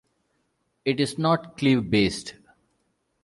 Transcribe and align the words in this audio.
It 0.83 0.99
is 0.99 1.19
not 1.19 1.57
clave-based. 1.57 2.33